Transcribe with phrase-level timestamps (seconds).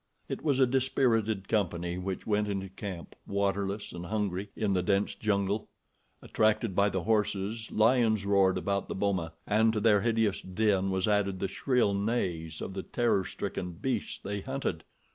[0.27, 5.13] It was a dispirited company which went into camp, waterless and hungry, in the dense
[5.13, 5.69] jungle.
[6.23, 11.07] Attracted by the horses, lions roared about the boma, and to their hideous din was
[11.07, 14.83] added the shrill neighs of the terror stricken beasts they hunted.